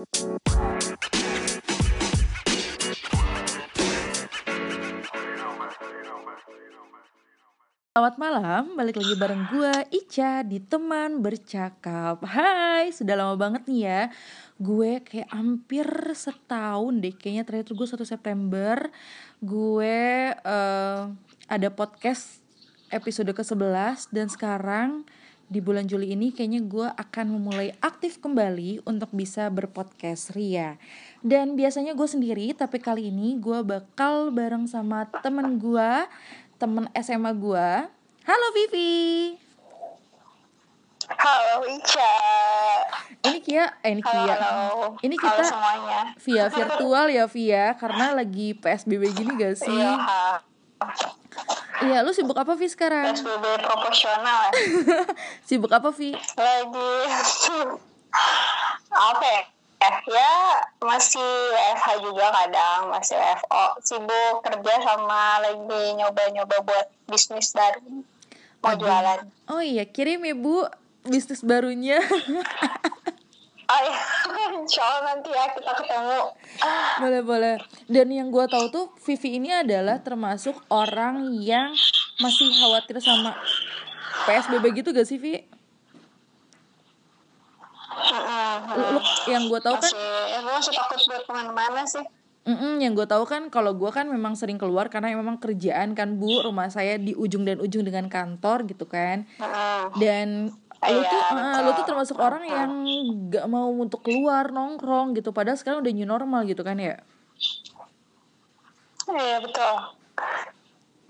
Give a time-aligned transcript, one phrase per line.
[0.00, 0.16] Selamat
[8.16, 12.24] malam, balik lagi bareng gue Ica di teman bercakap.
[12.24, 14.08] Hai, sudah lama banget nih ya.
[14.56, 15.84] Gue kayak hampir
[16.16, 18.76] setahun deh Kayaknya terakhir gue 1 September.
[19.44, 21.12] Gue uh,
[21.44, 22.40] ada podcast
[22.88, 25.04] episode ke-11 Dan sekarang
[25.50, 30.78] di bulan Juli ini kayaknya gue akan memulai aktif kembali untuk bisa berpodcast Ria
[31.20, 35.90] Dan biasanya gue sendiri tapi kali ini gue bakal bareng sama temen gue
[36.60, 37.68] temen SMA gue.
[38.28, 39.32] Halo Vivi.
[41.08, 42.14] Halo Ica.
[43.24, 44.36] Ini Kia, eh ini Kia.
[44.36, 46.00] Halo, Ini kita halo semuanya.
[46.20, 49.72] via virtual ya Via, karena lagi PSBB gini gak sih?
[49.72, 50.44] Iya,
[51.80, 53.16] Iya, lu sibuk apa Vi sekarang?
[53.16, 54.52] PSBB proporsional ya.
[55.48, 56.12] sibuk apa Vi?
[56.36, 56.92] Lagi
[59.10, 59.42] apa ya?
[59.80, 63.64] Eh, ya masih WFH juga kadang, masih WFO.
[63.80, 68.04] Sibuk kerja sama lagi nyoba-nyoba buat bisnis baru.
[68.60, 68.84] Mau Aduh.
[68.84, 69.20] jualan.
[69.48, 70.68] Oh iya, kirim ya Bu
[71.08, 71.96] bisnis barunya.
[73.70, 73.98] Oh iya,
[74.52, 76.20] insya Allah nanti ya kita ketemu.
[76.98, 77.54] boleh boleh.
[77.86, 81.70] Dan yang gue tahu tuh Vivi ini adalah termasuk orang yang
[82.18, 83.38] masih khawatir sama
[84.26, 85.38] PSBB gitu gak sih Vi?
[88.70, 92.02] Lu, lu- yang gue tahu kan Masih, ya, masih takut buat ke mana-mana sih.
[92.40, 96.16] Mm-mm, yang gue tahu kan kalau gue kan memang sering keluar karena memang kerjaan kan
[96.16, 100.48] bu rumah saya di ujung dan ujung dengan kantor gitu kan Mm-mm.
[100.80, 101.60] Lu Iya, tuh betul.
[101.60, 102.70] lu tuh termasuk orang yang
[103.28, 106.96] gak mau untuk keluar nongkrong gitu padahal sekarang udah new normal gitu kan ya
[109.10, 109.74] Iya betul.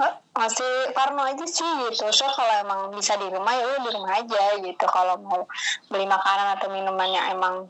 [0.01, 2.09] Ma- Masih parno aja sih gitu.
[2.11, 4.85] So kalau emang bisa di rumah ya udah di rumah aja gitu.
[4.89, 5.45] Kalau mau
[5.93, 7.69] beli makanan atau minuman yang emang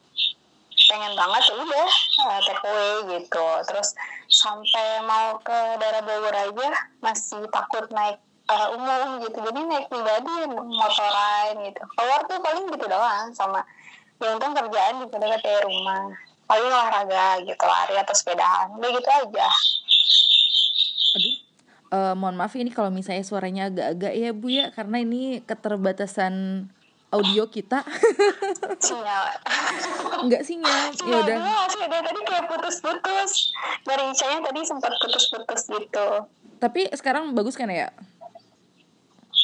[0.87, 1.89] pengen banget ya udah
[2.31, 3.47] eh, take away gitu.
[3.67, 3.89] Terus
[4.31, 6.69] sampai mau ke daerah Bogor aja
[7.03, 9.38] masih takut naik eh, umum gitu.
[9.38, 11.83] Jadi naik pribadi motoran gitu.
[11.94, 13.61] Keluar tuh paling gitu doang sama
[14.20, 16.11] ya untung kerjaan juga dekat dari rumah.
[16.50, 18.74] Paling olahraga gitu lari atau sepedaan.
[18.74, 19.48] Udah gitu aja.
[21.11, 21.50] aduh
[21.90, 26.67] Eh, mohon maaf ini kalau misalnya suaranya agak-agak ya bu ya karena ini keterbatasan
[27.11, 27.82] audio kita
[28.86, 29.22] sinyal
[30.30, 31.38] nggak sinyal ya udah
[32.06, 33.50] tadi kayak putus-putus
[33.82, 36.30] dari Ica-nya tadi sempat putus-putus gitu
[36.62, 37.90] tapi sekarang bagus kan ya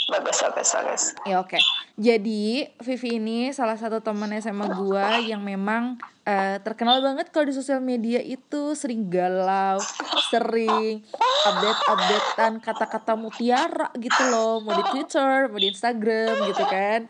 [0.07, 1.59] bagus bagus bagus Ya oke.
[1.99, 7.55] Jadi Vivi ini salah satu teman SMA gua yang memang eh, terkenal banget kalau di
[7.57, 9.81] sosial media itu sering galau,
[10.29, 11.03] sering
[11.47, 17.01] update-updatean kata-kata mutiara gitu loh, mau di Twitter, mau di Instagram gitu kan.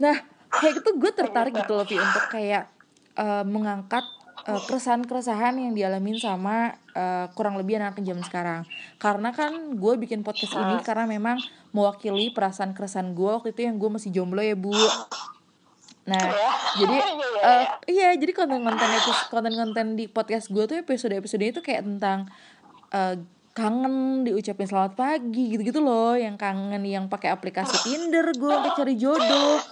[0.00, 0.16] Nah,
[0.50, 2.70] kayak gitu gue tertarik gitu loh Vi untuk kayak
[3.18, 4.04] eh, mengangkat
[4.46, 8.62] eh, keresahan-keresahan yang dialamin sama eh, kurang lebih anak zaman sekarang.
[8.96, 11.42] Karena kan gue bikin podcast ini karena memang
[11.74, 14.72] mewakili perasaan keresahan gue waktu itu yang gue masih jomblo ya bu.
[16.04, 16.50] Nah, Iya.
[16.78, 21.60] jadi Iya, iya, eh, iya jadi konten-konten itu konten-konten di podcast gue tuh episode-episode itu
[21.64, 22.28] kayak tentang
[22.92, 23.16] eh,
[23.54, 28.98] kangen diucapin selamat pagi gitu-gitu loh, yang kangen yang pakai aplikasi Tinder gue untuk cari
[28.98, 29.62] jodoh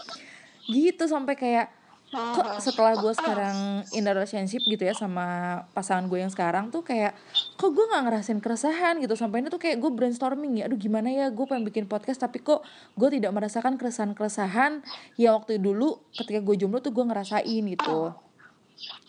[0.71, 1.67] gitu sampai kayak
[2.13, 6.85] kok setelah gue sekarang in a relationship gitu ya sama pasangan gue yang sekarang tuh
[6.85, 7.17] kayak
[7.57, 9.17] kok gue nggak ngerasain keresahan gitu?
[9.17, 11.33] Sampai ini tuh kayak gue brainstorming ya aduh gimana ya?
[11.33, 12.61] Gue pengen bikin podcast tapi kok
[13.01, 14.85] gue tidak merasakan keresahan keresahan
[15.17, 18.13] yang waktu dulu ketika gue jomblo tuh gue ngerasain gitu.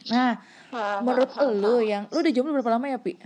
[0.08, 0.40] Nah
[1.04, 3.20] menurut lo yang lu udah jomblo berapa lama ya pi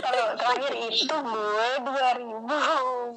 [0.00, 3.14] kalau terakhir itu gue 2014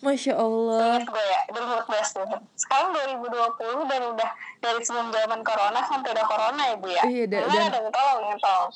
[0.00, 0.98] masya allah.
[0.98, 2.26] Ingat gue ya 2014 tuh.
[2.54, 7.02] Sekarang 2020 dan udah dari sebelum zaman corona sampai udah corona ya bu ya?
[7.04, 8.70] Iya, Gimana dan- dong tolong ya tolong?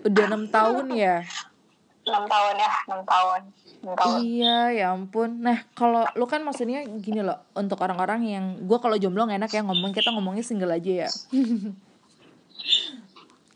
[0.00, 1.16] Udah enam tahun ya?
[2.08, 3.40] 6 tahun ya 6 tahun.
[3.78, 5.30] 6 Iya, ya ampun.
[5.38, 9.52] Nah, kalau lu kan maksudnya gini loh, untuk orang-orang yang gua kalau jomblo nggak enak
[9.52, 11.08] ya ngomong kita ngomongnya single aja ya.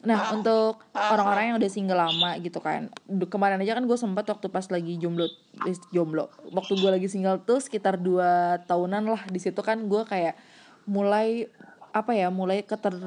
[0.03, 2.91] nah, untuk orang-orang yang udah single lama gitu kan.
[3.07, 5.31] Kemarin aja kan gue sempat waktu pas lagi jomblo
[5.67, 6.27] eh, jomblo.
[6.51, 9.23] Waktu gue lagi single tuh sekitar dua tahunan lah.
[9.31, 10.35] Di situ kan gue kayak
[10.91, 11.47] mulai
[11.95, 12.99] apa ya, mulai keter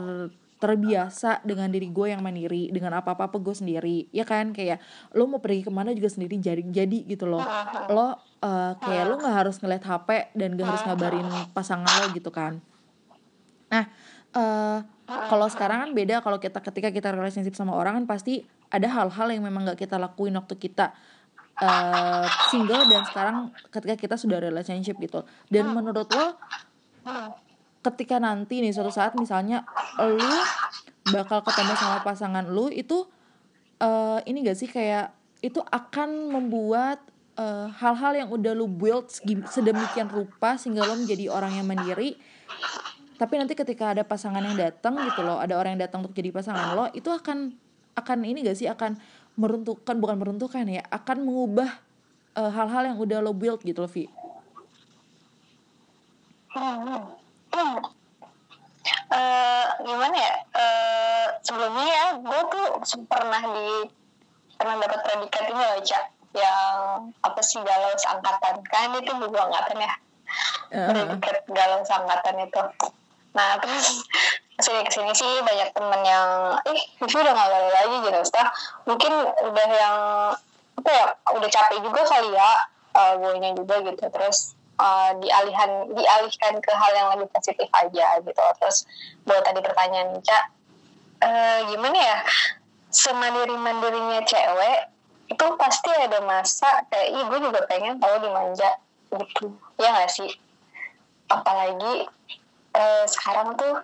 [0.56, 4.08] terbiasa dengan diri gue yang mandiri dengan apa apa apa gue sendiri.
[4.16, 4.56] Ya kan?
[4.56, 4.80] Kayak
[5.12, 7.44] lo mau pergi ke mana juga sendiri jadi jadi gitu loh.
[7.92, 12.32] Lo eh, kayak lo nggak harus ngeliat hp dan gak harus ngabarin pasangan lo gitu
[12.32, 12.64] kan.
[13.68, 13.86] Nah
[14.36, 18.42] eh kalau sekarang kan beda kalau kita ketika kita relationship sama orang kan pasti
[18.74, 20.98] ada hal-hal yang memang nggak kita lakuin waktu kita
[21.56, 25.24] eh single dan sekarang ketika kita sudah relationship gitu.
[25.48, 26.36] Dan menurut lo
[27.86, 29.62] ketika nanti nih suatu saat misalnya
[30.02, 30.34] lu
[31.14, 33.06] bakal ketemu sama pasangan lu itu
[33.78, 35.14] uh, ini gak sih kayak
[35.46, 36.98] itu akan membuat
[37.38, 39.14] eh, hal-hal uh, yang udah lu build
[39.46, 42.18] sedemikian rupa sehingga lo menjadi orang yang mandiri
[43.16, 46.32] tapi nanti ketika ada pasangan yang datang gitu loh ada orang yang datang untuk jadi
[46.36, 47.56] pasangan lo itu akan
[47.96, 49.00] akan ini gak sih akan
[49.40, 51.70] meruntuhkan bukan meruntuhkan ya akan mengubah
[52.36, 54.12] hal hal-hal yang udah lo build gitu loh Vi.
[56.56, 57.16] Hmm.
[57.52, 57.78] Hmm.
[59.12, 62.68] Uh, gimana ya uh, sebelumnya ya gue tuh
[63.08, 63.90] pernah di
[64.56, 66.80] pernah dapat predikat ini loh cak yang
[67.24, 69.94] apa sih galau seangkatan kan itu juga angkatan ya
[70.80, 70.92] uh.
[70.92, 72.62] predikat galau seangkatan itu
[73.36, 74.08] nah terus
[74.56, 78.20] ke sini ke sini sih banyak temen yang eh itu udah gak galau lagi gitu.
[78.24, 78.50] Setelah
[78.88, 79.12] mungkin
[79.52, 79.98] udah yang
[80.80, 81.06] apa ya
[81.36, 82.52] udah capek juga kali ya
[82.96, 84.04] uh, gue nya juga gitu.
[84.08, 88.44] Terus uh, dialihan dialihkan ke hal yang lebih positif aja gitu.
[88.64, 88.88] Terus
[89.28, 90.40] buat tadi pertanyaan Ca
[91.28, 92.18] uh, gimana ya
[92.96, 94.88] semandiri mandirinya cewek
[95.28, 98.80] itu pasti ada masa kayak ih gue juga pengen tahu dimanja
[99.12, 99.52] gitu.
[99.84, 100.32] Ya gak sih?
[101.28, 102.08] Apalagi
[102.76, 103.82] uh, sekarang tuh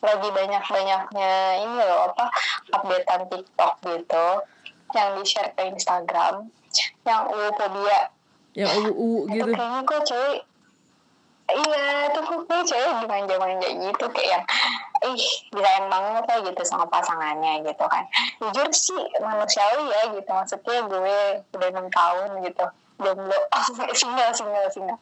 [0.00, 2.32] lagi banyak banyaknya ini loh apa
[2.72, 4.26] updatean TikTok gitu
[4.96, 6.48] yang di share ke Instagram
[7.04, 8.10] yang ufobia
[8.56, 9.52] yang uwu gitu?
[9.54, 10.38] kayaknya gue cewek
[11.50, 14.44] iya tuh gue cewek dimanja-manja gitu kayak yang
[15.00, 18.04] ih disayang banget lah gitu sama pasangannya gitu kan.
[18.38, 20.30] Jujur sih manusiawi ya gitu.
[20.30, 21.18] Maksudnya gue
[21.56, 22.64] udah enam tahun gitu
[23.00, 23.38] jomblo.
[23.98, 25.00] Single single single.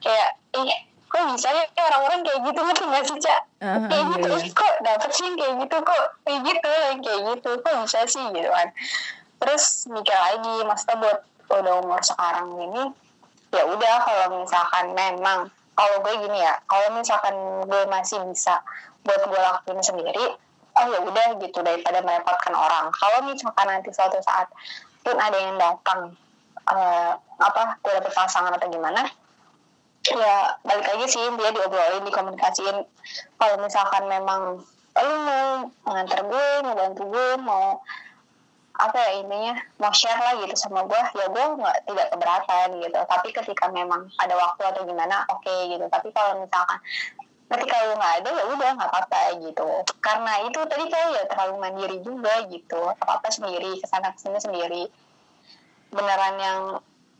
[0.00, 0.72] Kayak ih
[1.08, 3.40] kok bisa ya orang-orang kayak gitu ngerti gak sih cak?
[3.64, 4.48] Uh, kayak iya, gitu iya.
[4.52, 8.68] kok dapet sih kayak gitu kok kayak gitu kayak gitu kok bisa sih gitu kan.
[9.38, 11.18] Terus mikir lagi maksudnya buat
[11.48, 12.82] udah umur sekarang ini
[13.56, 17.34] ya udah kalau misalkan memang kalau gue gini ya kalau misalkan
[17.64, 18.60] gue masih bisa
[19.08, 20.36] buat gue lakuin sendiri
[20.78, 22.92] oh ya udah gitu daripada merepotkan orang.
[22.94, 24.46] Kalau misalkan nanti suatu saat
[25.02, 26.12] pun ada yang datang
[26.68, 29.08] uh, apa gue dapet pasangan atau gimana
[30.14, 32.76] ya balik lagi sih dia diobrolin dikomunikasiin.
[33.38, 34.62] Kalau misalkan memang
[34.98, 35.46] lu mau
[35.86, 37.78] mengantar gue mau bantu gue mau
[38.78, 42.98] apa ya intinya mau share lah gitu sama gue ya gue nggak tidak keberatan gitu.
[43.04, 45.84] Tapi ketika memang ada waktu atau gimana oke okay, gitu.
[45.90, 46.78] Tapi kalau misalkan
[47.48, 49.68] ketika lu nggak ada ya udah nggak apa-apa gitu.
[49.98, 52.82] Karena itu tadi kayak ya terlalu mandiri juga gitu.
[53.02, 54.84] Apa apa sendiri ke sana ke sini sendiri.
[55.88, 56.60] Beneran yang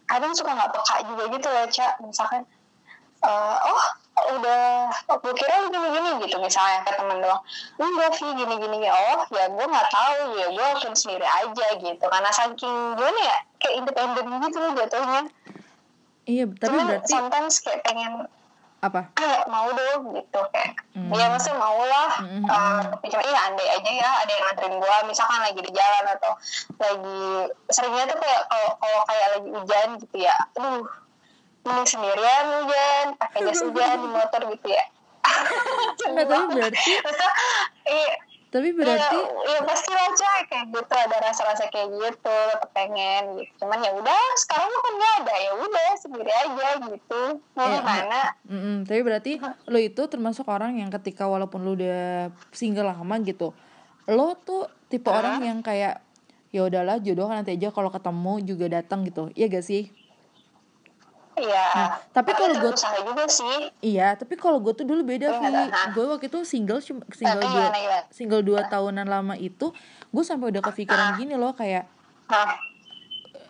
[0.09, 2.43] kadang suka nggak peka juga gitu loh cak misalkan
[3.25, 3.85] uh, oh
[4.39, 7.43] udah oh, gue kira gini gini gitu misalnya ke temen doang
[7.79, 12.05] enggak sih gini gini oh ya gue nggak tahu ya gue lakuin sendiri aja gitu
[12.05, 15.21] karena saking gimana ya kayak independen gitu loh jatuhnya
[16.27, 18.27] iya tapi Cuman berarti sometimes kayak pengen
[18.79, 21.11] apa kayak mau dong gitu kayak mm.
[21.11, 22.43] ya maksudnya mau lah mm -hmm.
[22.47, 26.05] uh, tapi cuma iya andai aja ya ada yang nganterin gue misalkan lagi di jalan
[26.15, 26.33] atau
[26.79, 27.23] lagi
[27.75, 30.87] seringnya tuh kayak kalau kalau kayak lagi hujan gitu ya aduh
[31.69, 34.85] ini sendirian hujan pakai jas hujan di motor gitu ya.
[36.09, 36.93] Nggak, tapi berarti
[37.85, 38.15] iya.
[38.49, 42.39] tapi berarti ya, ya pasti lah coy kayak gitu ada rasa-rasa kayak gitu
[42.73, 43.53] pengen gitu.
[43.61, 45.35] Cuman ya udah sekarang kan nggak ada.
[45.37, 47.23] Ya udah sendiri aja gitu.
[47.53, 49.33] Mau ya, gimana mm, mm, tapi berarti
[49.69, 53.53] lo itu termasuk orang yang ketika walaupun lo udah single lama gitu
[54.09, 55.21] lo tuh tipe uh.
[55.21, 56.01] orang yang kayak
[56.49, 59.29] ya udahlah jodoh kan nanti aja kalau ketemu juga datang gitu.
[59.37, 59.93] Iya gak sih
[61.39, 61.67] Iya.
[61.75, 63.59] Nah, tapi kalau gue juga sih.
[63.83, 65.49] Iya, tapi kalau gue tuh dulu beda sih.
[65.95, 67.67] Gue waktu itu single single dua
[68.11, 69.71] single dua tahunan lama itu,
[70.11, 71.87] gue sampai udah kepikiran gini loh kayak.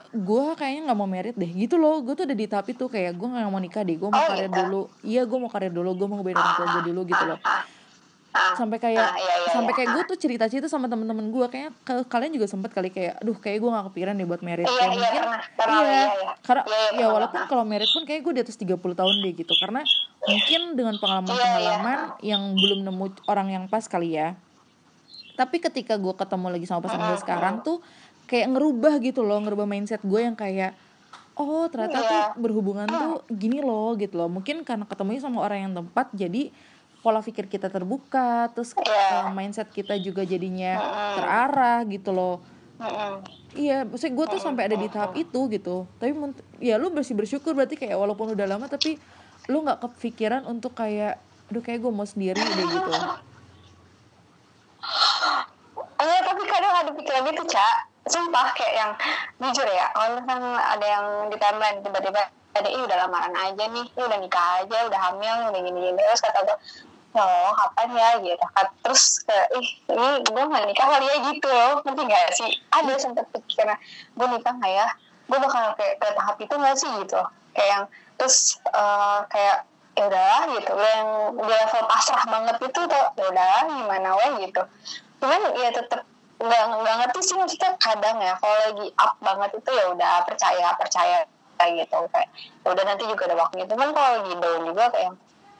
[0.08, 3.12] Gue kayaknya nggak mau merit deh gitu loh Gue tuh udah di tahap itu kayak
[3.12, 4.56] gue nggak mau nikah deh Gue mau oh, karir gitu?
[4.56, 7.36] dulu Iya gue mau karir dulu Gue mau ngebedain tua gue dulu gitu loh
[8.28, 9.78] sampai kayak ah, iya, iya, sampai iya.
[9.82, 13.18] kayak gue tuh cerita cerita sama temen-temen gue kayak ke, kalian juga sempet kali kayak
[13.24, 15.22] aduh kayak gue gak kepikiran deh buat merit iya, ya, iya, mungkin
[15.56, 16.32] pernah, iya, iya, iya.
[16.44, 19.32] karena iya, iya, ya walaupun kalau merit pun kayak gue di atas 30 tahun deh
[19.34, 19.52] gitu.
[19.58, 19.80] Karena
[20.28, 22.28] mungkin dengan pengalaman-pengalaman iya, iya.
[22.36, 24.36] yang belum nemu orang yang pas kali ya.
[25.34, 27.78] Tapi ketika gue ketemu lagi sama pasangan gue sekarang tuh
[28.28, 30.76] kayak ngerubah gitu loh ngerubah mindset gue yang kayak
[31.38, 32.10] oh ternyata yeah.
[32.10, 34.28] tuh berhubungan tuh gini loh gitu loh.
[34.28, 36.52] Mungkin karena ketemunya sama orang yang tepat jadi
[36.98, 39.26] pola pikir kita terbuka terus yeah.
[39.26, 40.78] uh, mindset kita juga jadinya
[41.18, 42.42] terarah gitu loh.
[42.78, 43.26] Mm
[43.58, 45.88] iya maksudnya gue tuh sampai ada di tahap itu gitu.
[45.98, 46.14] Tapi
[46.62, 48.94] ya lu bersih bersyukur berarti kayak walaupun udah lama tapi
[49.50, 51.18] lu nggak kepikiran untuk kayak
[51.50, 52.92] aduh kayak gue mau sendiri deh gitu.
[55.98, 57.76] Iya tapi kadang ada pikiran gitu cak
[58.06, 58.90] sumpah kayak yang
[59.42, 62.22] jujur ya kalau misalnya ada yang di timeline tiba-tiba
[62.60, 66.00] ada ih udah lamaran aja nih ih udah nikah aja udah hamil udah gini gini
[66.00, 66.56] terus kata gue
[67.16, 68.08] Allah kapan ya?
[68.20, 68.44] Gitu.
[68.84, 71.74] Terus kayak ih ini gue gak nikah kali ya gitu loh.
[71.82, 72.50] Ngerti gak sih?
[72.70, 73.78] Ada sempet pikiran
[74.14, 74.86] gue nikah gak ya?
[75.28, 76.90] Gue bakal kayak ke tahap itu gak sih?
[77.02, 77.20] Gitu.
[77.56, 77.84] Kayak yang
[78.20, 79.56] terus eh, kayak
[79.98, 80.72] ya udahlah gitu.
[80.76, 84.62] Yang di level pasrah banget itu tuh ya udahlah gimana weh gitu.
[85.18, 86.00] Cuman ya tetep
[86.38, 90.70] nggak nggak ngerti sih maksudnya kadang ya kalau lagi up banget itu ya udah percaya
[90.78, 91.26] percaya
[91.58, 92.28] kayak gitu kayak
[92.62, 93.66] ya udah nanti juga ada waktunya.
[93.66, 95.12] Cuman kalau lagi down juga kayak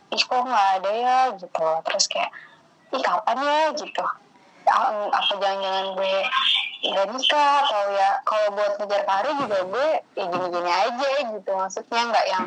[0.09, 1.19] ih kok nggak ada ya?
[1.37, 1.67] gitu.
[1.85, 2.31] Terus kayak
[2.95, 3.61] ih kapan ya?
[3.75, 4.05] gitu.
[4.69, 6.17] Ah, apa jangan-jangan gue
[6.78, 11.50] nggak nikah atau ya kalau buat ngejar karir juga gue ya gini-gini aja gitu.
[11.52, 12.45] Maksudnya nggak yang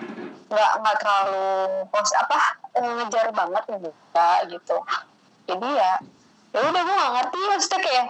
[0.51, 1.47] nggak nggak terlalu
[1.89, 2.37] pos apa
[2.77, 4.77] ngejar banget juga gitu.
[5.49, 5.93] Jadi ya
[6.51, 7.39] ya udah gue nggak ngerti.
[7.49, 8.05] Maksudnya kayak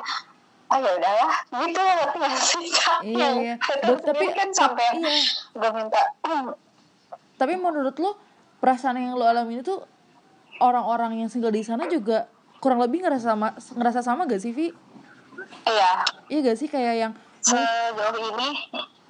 [0.72, 3.00] ah ya udahlah gitu ngerti nggak sih Kak?
[3.04, 3.56] Iya, iya.
[3.84, 5.20] But- tapi- kan sampai iya.
[5.52, 6.56] gue minta "Hmm,
[7.36, 8.16] tapi menurut lo
[8.58, 9.76] perasaan yang lo alamin itu
[10.58, 14.72] orang-orang yang single di sana juga kurang lebih ngerasa sama ngerasa sama gak sih Vi?
[15.66, 15.92] iya.
[16.30, 16.70] Iya gak sih?
[16.70, 18.50] Kayak yang sejauh ini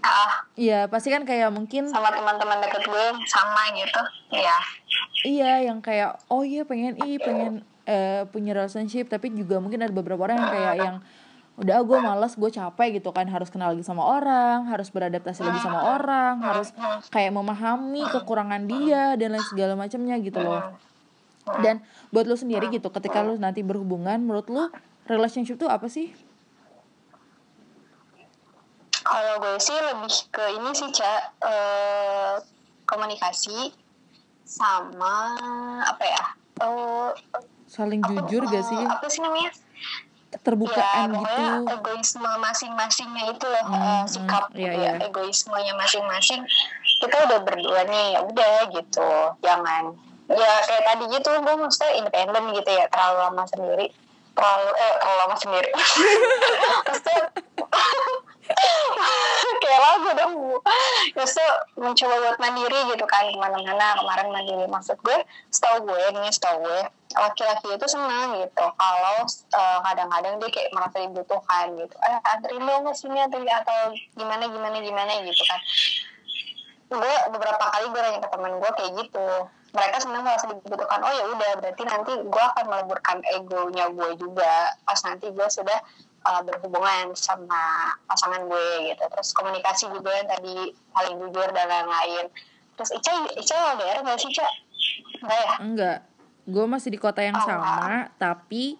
[0.01, 0.41] ah.
[0.55, 4.01] Iya pasti kan kayak mungkin sama teman-teman deket gue sama gitu.
[4.31, 4.57] Iya.
[5.21, 9.11] Iya yang kayak oh iya pengen ih pengen eh, punya relationship.
[9.11, 10.95] Tapi juga mungkin ada beberapa orang yang kayak yang
[11.61, 15.61] udah gue malas gue capek gitu kan harus kenal lagi sama orang harus beradaptasi lagi
[15.61, 16.73] sama orang harus
[17.13, 20.73] kayak memahami kekurangan dia dan lain segala macamnya gitu loh
[21.61, 24.73] dan buat lo sendiri gitu ketika lo nanti berhubungan menurut lo
[25.05, 26.09] relationship tuh apa sih
[29.01, 32.35] Kalau gue sih lebih ke ini sih cak eh,
[32.87, 33.75] komunikasi
[34.45, 35.35] sama
[35.83, 36.23] apa ya?
[36.63, 37.09] Eh,
[37.67, 39.51] saling jujur gak sih Apa sih namanya?
[40.39, 41.43] Terbukaan ya, gitu.
[41.75, 44.91] egoisme masing-masingnya itu loh Hmm, eh, sikap hmm, iya, gitu iya.
[44.95, 46.41] ya, egoismenya masing-masing.
[47.03, 49.11] Kita udah berdua nih, ya udah gitu,
[49.43, 49.91] jangan.
[50.31, 53.87] Ya kayak tadi gitu gue maksudnya independen gitu ya terlalu lama sendiri.
[54.31, 55.69] Terlalu eh terlalu lama sendiri.
[56.87, 57.19] Maksudnya
[59.61, 60.55] kayak lagu dong bu.
[61.19, 64.65] Justru mencoba buat mandiri gitu kan ke mana-mana kemarin mandiri.
[64.71, 65.19] Maksud gue
[65.51, 66.81] setahu gue nih setahu gue
[67.15, 68.65] laki-laki itu senang gitu.
[68.77, 71.95] Kalau eh, kadang-kadang dia kayak merasa dibutuhkan gitu.
[72.01, 73.79] Eh anterin dong ke sini atau
[74.15, 75.59] gimana gimana gimana gitu kan.
[76.91, 79.29] Gue beberapa kali gue nanya ke teman gue kayak gitu.
[79.71, 80.99] Mereka senang merasa dibutuhkan.
[80.99, 85.79] Oh ya udah berarti nanti gue akan meleburkan egonya gue juga pas nanti gue sudah
[86.27, 89.03] uh, berhubungan sama pasangan gue gitu.
[89.07, 92.27] Terus komunikasi juga yang tadi paling jujur dan lain-lain.
[92.75, 94.47] Terus Ica Ica LDR nggak sih Ica?
[95.21, 95.55] Enggak ya?
[95.63, 95.99] Enggak
[96.51, 98.75] gue masih di kota yang sama tapi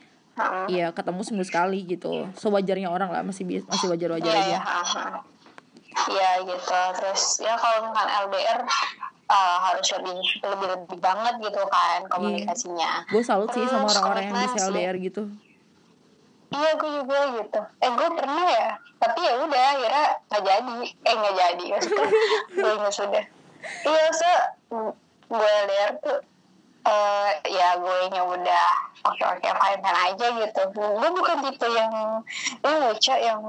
[0.68, 4.60] ya ketemu seminggu sekali gitu sewajarnya orang lah masih masih wajar wajar Iya, aja iya.
[5.92, 6.80] Iya gitu.
[6.98, 8.60] Terus ya kalau misalkan LDR
[9.28, 13.06] uh, harus lebih lebih lebih banget gitu kan komunikasinya.
[13.12, 14.72] gue salut sih sama orang-orang yang bisa.
[14.72, 15.28] LDR gitu
[16.52, 17.60] Iya gue juga gitu.
[17.80, 18.70] Eh gue pernah ya.
[19.00, 20.76] Tapi ya udah akhirnya nggak jadi.
[20.84, 21.66] Eh nggak jadi.
[22.60, 23.24] Gue nggak sudah.
[23.88, 24.32] Iya se
[25.32, 26.20] gue LDR tuh
[26.82, 28.68] eh ya gue nya udah
[29.06, 30.62] oke oke fine fine aja gitu.
[30.74, 32.26] Gue bukan tipe yang
[32.66, 33.42] ini ngecek yang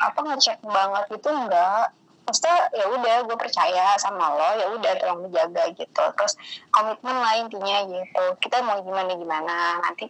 [0.00, 1.92] apa ngecek banget gitu enggak.
[2.24, 6.02] Maksudnya ya udah gue percaya sama lo ya udah tolong dijaga gitu.
[6.16, 6.34] Terus
[6.72, 8.24] komitmen lah intinya gitu.
[8.40, 10.08] Kita mau gimana gimana nanti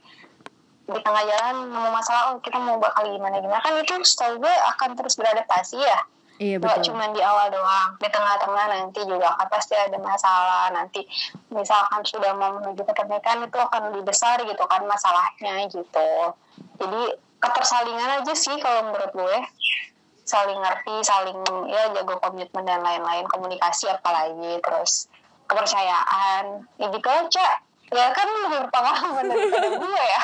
[0.89, 4.55] di tengah jalan nemu masalah oh kita mau bakal gimana gimana kan itu setahu gue
[4.73, 6.01] akan terus beradaptasi ya
[6.39, 6.95] iya betul.
[6.95, 10.71] cuma di awal doang di tengah-tengah nanti juga akan pasti ada masalah.
[10.71, 11.03] Nanti
[11.51, 16.11] misalkan sudah mau menuju ke pernikahan itu akan lebih besar gitu kan masalahnya gitu.
[16.79, 17.03] Jadi
[17.39, 19.39] ketersalingan aja sih kalau menurut gue.
[20.29, 21.41] Saling ngerti saling
[21.73, 25.09] ya jaga komitmen dan lain-lain komunikasi apalagi terus
[25.51, 26.69] kepercayaan.
[26.79, 27.49] Ya gitu aja.
[27.89, 30.23] Ya kan lebih berpengalaman daripada gue ya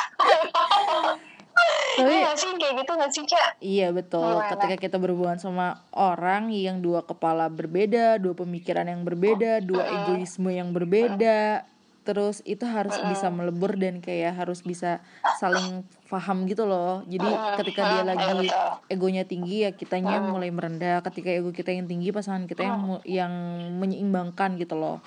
[1.54, 3.48] Tapi- Iya nggak sih kayak gitu gak sih Cak?
[3.58, 4.26] Iya betul.
[4.26, 4.50] Gimana?
[4.50, 10.50] Ketika kita berhubungan sama orang yang dua kepala berbeda, dua pemikiran yang berbeda, dua egoisme
[10.50, 11.62] yang berbeda,
[12.02, 14.98] terus itu harus bisa melebur dan kayak harus bisa
[15.38, 17.06] saling paham gitu loh.
[17.06, 18.46] Jadi ketika dia Iya, lagi
[18.88, 20.98] egonya tinggi ya kitanya mulai merendah.
[21.00, 23.32] Ketika ego kita yang tinggi, pasangan kita yang yang
[23.78, 24.98] menyeimbangkan gitu loh.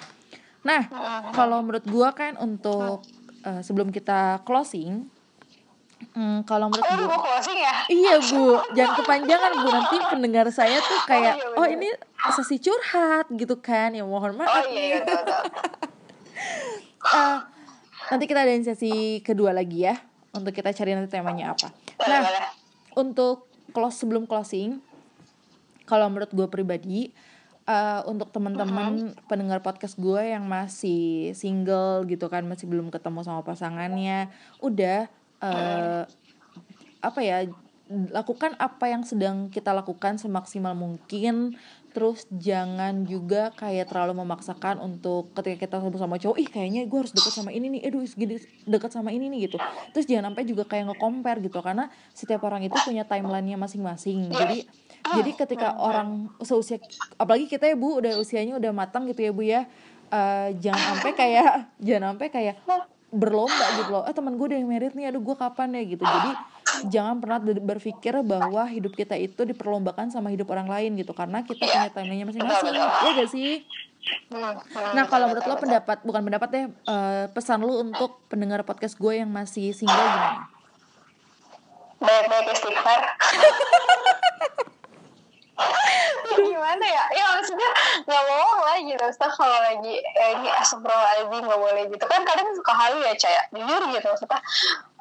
[0.64, 0.88] Nah,
[1.32, 3.04] kalau menurut gua kan untuk
[3.44, 5.12] eh, sebelum kita closing,
[6.14, 7.74] hmm, kalau menurut Oh, gue closing ya?
[7.88, 11.90] Iya bu, jangan kepanjangan bu nanti pendengar saya tuh kayak iya, oh, ini
[12.34, 14.86] sesi curhat gitu kan ya mohon Oh maaf iya, nih.
[14.88, 15.44] iya, betul, betul.
[17.08, 17.38] Eh,
[18.12, 19.96] nanti kita ada sesi kedua lagi ya
[20.36, 21.74] untuk kita cari nanti temanya apa.
[21.98, 22.46] Boleh, Nah boleh.
[23.00, 23.38] untuk
[23.74, 24.80] close sebelum closing,
[25.88, 27.12] kalau menurut gue pribadi
[27.68, 29.28] uh, untuk teman-teman uh-huh.
[29.28, 34.32] pendengar podcast gue yang masih single gitu kan masih belum ketemu sama pasangannya
[34.64, 36.04] udah uh,
[37.02, 37.48] apa ya
[38.12, 41.56] lakukan apa yang sedang kita lakukan semaksimal mungkin.
[41.96, 47.00] Terus jangan juga kayak terlalu memaksakan untuk ketika kita ketemu sama cowok ih kayaknya gue
[47.02, 48.38] harus dekat sama ini nih aduh gini
[48.70, 49.58] dekat sama ini nih gitu.
[49.98, 54.30] Terus jangan sampai juga kayak nge-compare gitu karena setiap orang itu punya timelinenya masing-masing.
[54.30, 54.70] Jadi
[55.18, 56.78] jadi ketika orang seusia
[57.18, 59.66] apalagi kita ya bu udah usianya udah matang gitu ya bu ya
[60.12, 61.50] uh, jangan sampai kayak
[61.82, 62.56] jangan sampai kayak
[63.08, 64.04] berlomba gitu loh.
[64.04, 66.04] Eh teman gue udah yang merit nih aduh gue kapan ya gitu.
[66.04, 66.32] Jadi
[66.92, 71.16] jangan pernah berpikir bahwa hidup kita itu diperlombakan sama hidup orang lain gitu.
[71.16, 73.64] Karena kita punya timelinenya masing-masing ya gak sih?
[74.96, 79.20] Nah kalau menurut lo pendapat bukan pendapat deh uh, pesan lo untuk pendengar podcast gue
[79.24, 80.48] yang masih single gimana?
[81.98, 83.02] Baik-baik istighfar.
[86.38, 87.04] gimana ya?
[87.18, 87.70] Ya maksudnya
[88.06, 88.37] nggak bohong
[89.02, 92.06] maksudnya kalau lagi eh, ini astagfirullahaladzim nggak boleh gitu.
[92.10, 94.40] Kan kadang suka halu ya caya jujur gitu maksudnya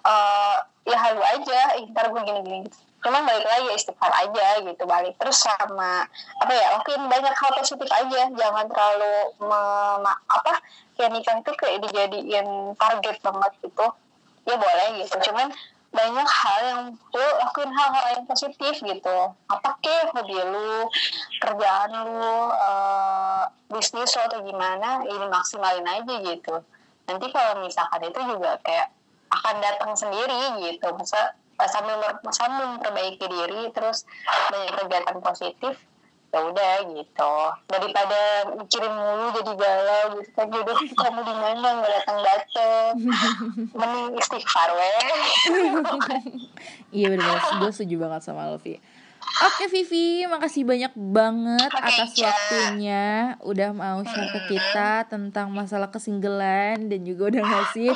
[0.05, 1.61] uh, ya halu aja.
[1.93, 2.71] Ntar gue gini gini
[3.07, 6.11] cuman balik lagi istighfar aja gitu balik terus sama
[6.43, 8.21] apa ya mungkin banyak hal positif aja.
[8.35, 9.15] Jangan terlalu
[9.47, 9.62] me,
[10.11, 10.53] apa
[10.99, 13.87] ya nikah itu kayak dijadiin target banget gitu.
[14.43, 15.55] Ya boleh gitu cuman
[15.95, 19.19] banyak hal yang lu lakuin hal-hal yang positif gitu.
[19.47, 20.91] Apa ke hobi lu
[21.41, 23.06] kerjaan lu uh,
[23.67, 26.55] bisnis lo atau gimana ini maksimalin aja gitu.
[27.07, 28.91] Nanti kalau misalkan itu juga kayak
[29.31, 30.87] akan datang sendiri gitu.
[30.95, 31.35] Masa
[31.67, 31.99] sambil
[32.31, 34.05] sambil memperbaiki diri terus
[34.53, 35.75] banyak kegiatan positif
[36.35, 37.35] ya udah gitu.
[37.71, 38.21] Daripada
[38.61, 41.69] mikirin mulu jadi galau gitu kan jodoh kamu di mana?
[41.81, 42.93] Nggak datang datang.
[43.79, 45.01] Mending istighfar weh.
[46.97, 48.81] Iya benar gue setuju banget sama Alfi
[49.37, 52.33] Oke Vivi, makasih banyak banget okay, atas ya.
[52.33, 53.06] waktunya
[53.45, 57.92] udah mau share ke kita tentang masalah kesinggelan dan juga udah ngasih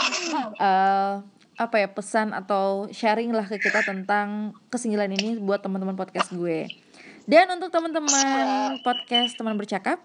[0.61, 1.25] uh,
[1.65, 6.69] apa ya pesan atau sharing lah ke kita tentang kesinggelan ini buat teman-teman podcast gue.
[7.25, 10.05] Dan untuk teman-teman podcast teman bercakap,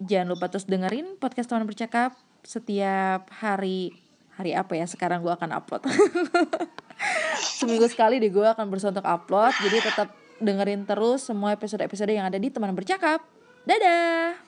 [0.00, 3.96] jangan lupa terus dengerin podcast teman bercakap setiap hari
[4.36, 5.82] hari apa ya sekarang gue akan upload
[7.56, 12.28] seminggu sekali deh gue akan berusaha untuk upload jadi tetap dengerin terus semua episode-episode yang
[12.28, 13.24] ada di teman bercakap.
[13.66, 14.46] Dadah